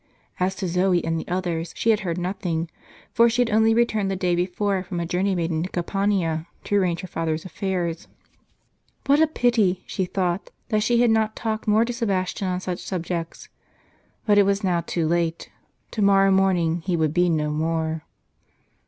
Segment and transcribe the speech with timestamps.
[0.39, 2.71] As to Zoe and the others, she had heard nothing,
[3.13, 6.75] for she had only returned the day before from a journey made into Campania, to
[6.75, 8.07] arrange her father's affairs.
[9.05, 12.79] What a pity, she thought, that she had not talked more to Sebastian on such
[12.79, 13.47] subjects!
[14.25, 15.51] But it was now too late;
[15.91, 18.03] to morrow morning he would be no more.